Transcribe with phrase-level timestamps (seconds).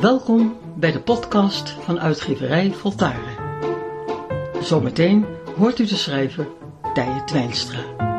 [0.00, 3.36] Welkom bij de podcast van uitgeverij Voltaren.
[4.60, 5.26] Zometeen
[5.56, 6.48] hoort u de schrijver
[6.94, 8.09] Tije Twijnstra.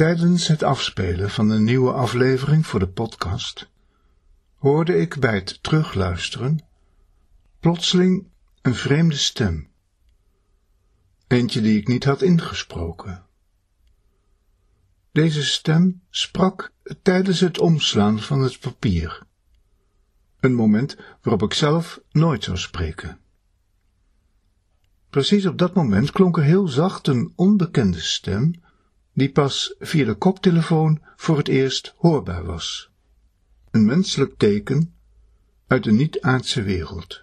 [0.00, 3.68] Tijdens het afspelen van een nieuwe aflevering voor de podcast
[4.54, 6.60] hoorde ik bij het terugluisteren
[7.58, 8.26] plotseling
[8.62, 9.68] een vreemde stem.
[11.26, 13.24] Eentje die ik niet had ingesproken.
[15.12, 19.22] Deze stem sprak tijdens het omslaan van het papier.
[20.40, 23.18] Een moment waarop ik zelf nooit zou spreken.
[25.10, 28.68] Precies op dat moment klonk er heel zacht een onbekende stem
[29.12, 32.90] die pas via de koptelefoon voor het eerst hoorbaar was.
[33.70, 34.94] Een menselijk teken
[35.66, 37.22] uit de niet-aardse wereld.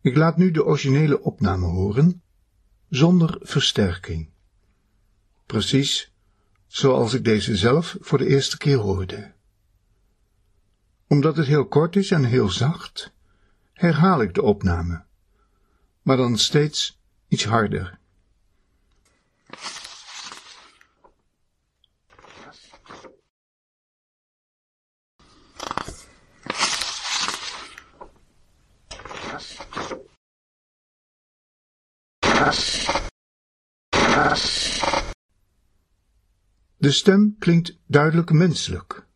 [0.00, 2.22] Ik laat nu de originele opname horen,
[2.88, 4.28] zonder versterking.
[5.46, 6.12] Precies
[6.66, 9.32] zoals ik deze zelf voor de eerste keer hoorde.
[11.06, 13.12] Omdat het heel kort is en heel zacht,
[13.72, 15.04] herhaal ik de opname,
[16.02, 17.99] maar dan steeds iets harder.
[36.76, 39.06] De stem klinkt duidelijk menselijk.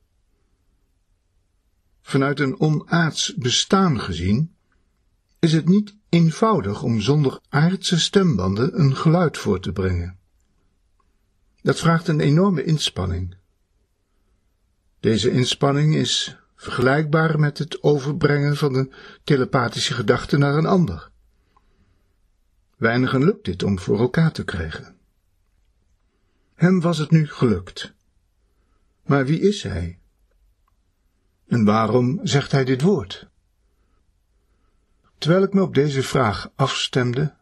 [2.03, 4.55] Vanuit een onaards bestaan gezien
[5.39, 10.19] is het niet eenvoudig om zonder aardse stembanden een geluid voor te brengen.
[11.63, 13.37] Dat vraagt een enorme inspanning.
[15.01, 21.13] Deze inspanning is vergelijkbaar met het overbrengen van de telepathische gedachte naar een ander.
[22.77, 24.97] Weinigen lukt dit om voor elkaar te krijgen.
[26.55, 27.95] Hem was het nu gelukt.
[29.07, 29.99] Maar wie is hij?
[31.49, 33.29] En waarom zegt hij dit woord?
[35.19, 37.35] Terwijl ik me op deze vraag afstemde,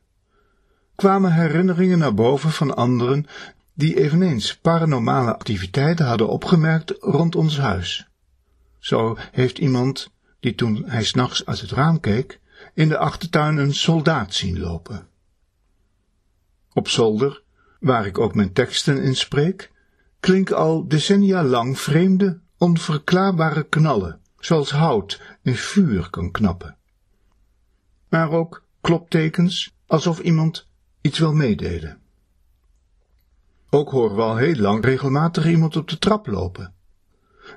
[0.94, 3.26] kwamen herinneringen naar boven van anderen
[3.74, 8.08] die eveneens paranormale activiteiten hadden opgemerkt rond ons huis.
[8.78, 10.10] Zo heeft iemand,
[10.40, 12.40] die toen hij s'nachts uit het raam keek,
[12.74, 15.06] in de achtertuin een soldaat zien lopen.
[16.74, 17.42] Op zolder,
[17.80, 19.72] waar ik ook mijn teksten in spreek,
[20.20, 26.76] klinken al decennia lang vreemde, onverklaarbare knallen, zoals hout in vuur kan knappen.
[28.08, 30.68] Maar ook kloptekens, alsof iemand
[31.00, 32.00] iets wil meedelen.
[33.70, 36.74] Ook horen we al heel lang regelmatig iemand op de trap lopen.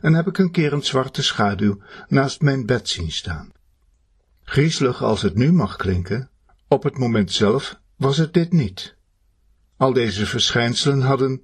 [0.01, 3.51] En heb ik een keer een zwarte schaduw naast mijn bed zien staan.
[4.43, 6.29] Griezelig als het nu mag klinken,
[6.67, 8.95] op het moment zelf was het dit niet.
[9.77, 11.41] Al deze verschijnselen hadden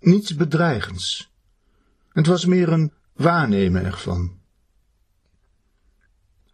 [0.00, 1.32] niets bedreigends.
[2.08, 4.38] Het was meer een waarnemen ervan.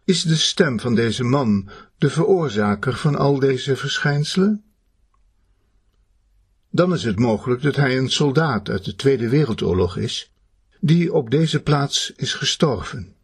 [0.03, 4.63] Is de stem van deze man de veroorzaker van al deze verschijnselen?
[6.69, 10.31] Dan is het mogelijk dat hij een soldaat uit de Tweede Wereldoorlog is,
[10.79, 13.15] die op deze plaats is gestorven.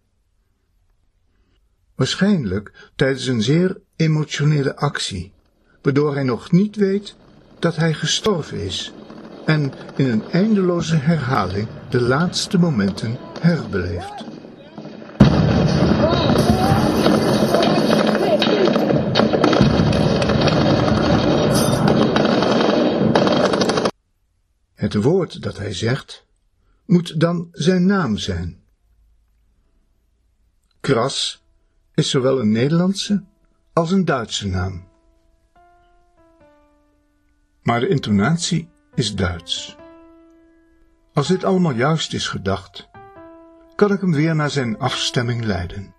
[1.95, 5.33] Waarschijnlijk tijdens een zeer emotionele actie,
[5.81, 7.15] waardoor hij nog niet weet
[7.59, 8.93] dat hij gestorven is
[9.45, 14.25] en in een eindeloze herhaling de laatste momenten herbeleeft.
[24.73, 26.25] Het woord dat hij zegt
[26.85, 28.59] moet dan zijn naam zijn.
[30.79, 31.43] Kras
[31.93, 33.23] is zowel een Nederlandse
[33.73, 34.87] als een Duitse naam
[37.67, 39.77] maar de intonatie is Duits.
[41.13, 42.89] Als dit allemaal juist is gedacht,
[43.75, 45.95] kan ik hem weer naar zijn afstemming leiden.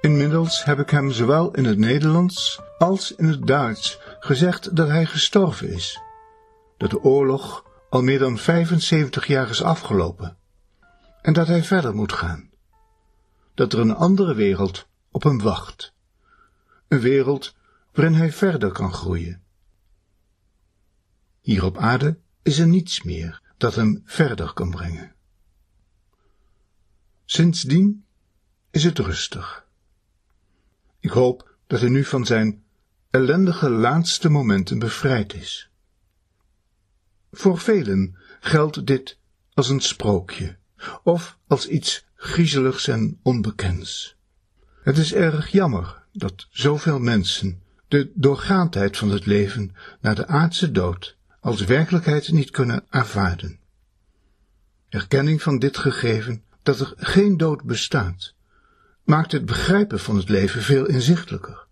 [0.00, 5.06] Inmiddels heb ik hem zowel in het Nederlands als in het Duits gezegd dat hij
[5.06, 6.00] gestorven is,
[6.76, 10.36] dat de oorlog al meer dan 75 jaar is afgelopen
[11.22, 12.50] en dat hij verder moet gaan.
[13.54, 15.94] Dat er een andere wereld op hem wacht.
[16.88, 17.56] Een wereld
[17.92, 19.42] waarin hij verder kan groeien.
[21.40, 25.14] Hier op aarde is er niets meer dat hem verder kan brengen.
[27.24, 28.04] Sindsdien
[28.70, 29.66] is het rustig.
[31.00, 32.64] Ik hoop dat hij nu van zijn
[33.10, 35.69] ellendige laatste momenten bevrijd is.
[37.30, 39.18] Voor velen geldt dit
[39.54, 40.56] als een sprookje
[41.02, 44.16] of als iets griezeligs en onbekends.
[44.82, 50.70] Het is erg jammer dat zoveel mensen de doorgaandheid van het leven na de aardse
[50.70, 53.58] dood als werkelijkheid niet kunnen aanvaarden.
[54.88, 58.34] Erkenning van dit gegeven dat er geen dood bestaat,
[59.04, 61.66] maakt het begrijpen van het leven veel inzichtelijker.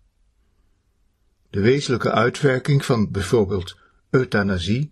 [1.49, 3.77] De wezenlijke uitwerking van bijvoorbeeld
[4.09, 4.91] euthanasie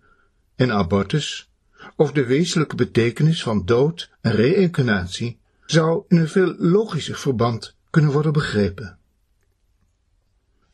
[0.58, 1.50] en abortus,
[1.96, 8.12] of de wezenlijke betekenis van dood en reïncarnatie, zou in een veel logischer verband kunnen
[8.12, 8.98] worden begrepen.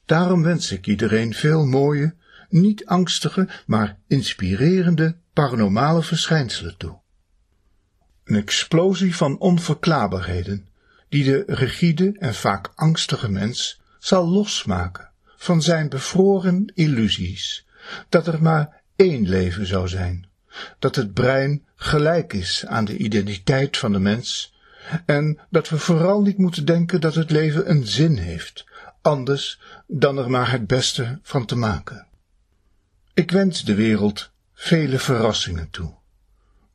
[0.06, 2.16] Daarom wens ik iedereen veel mooie,
[2.50, 7.00] niet angstige, maar inspirerende paranormale verschijnselen toe.
[8.24, 10.68] Een explosie van onverklaarbaarheden,
[11.10, 17.68] die de rigide en vaak angstige mens zal losmaken van zijn bevroren illusies,
[18.10, 20.28] dat er maar één leven zou zijn,
[20.80, 24.54] dat het brein gelijk is aan de identiteit van de mens,
[25.06, 28.66] en dat we vooral niet moeten denken dat het leven een zin heeft,
[29.02, 32.08] anders dan er maar het beste van te maken.
[33.14, 35.94] Ik wens de wereld vele verrassingen toe,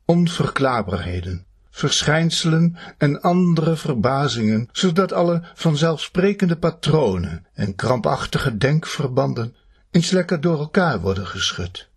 [0.05, 9.55] onverklaarbaarheden, verschijnselen en andere verbazingen, zodat alle vanzelfsprekende patronen en krampachtige denkverbanden
[9.91, 11.88] eens lekker door elkaar worden geschud.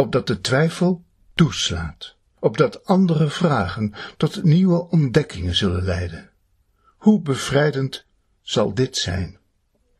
[0.00, 1.04] Opdat de twijfel
[1.34, 6.30] toeslaat, opdat andere vragen tot nieuwe ontdekkingen zullen leiden.
[6.96, 8.06] Hoe bevrijdend
[8.42, 9.38] zal dit zijn?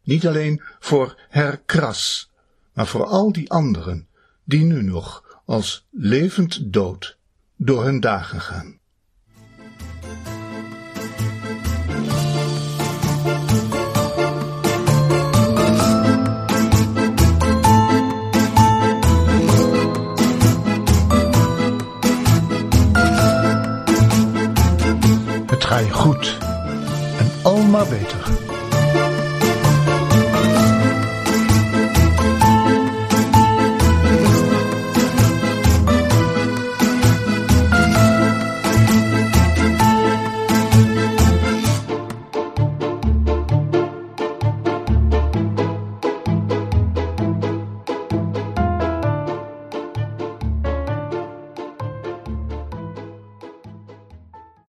[0.03, 2.31] Niet alleen voor herkras,
[2.73, 4.09] maar voor al die anderen
[4.45, 7.19] die nu nog als levend dood
[7.57, 8.80] door hun dagen gaan.
[25.89, 26.39] Goed
[27.19, 28.50] en al maar beter.